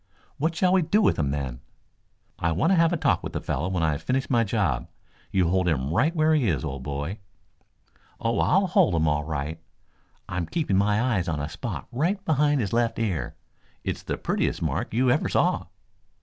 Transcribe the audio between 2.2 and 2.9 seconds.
"I want to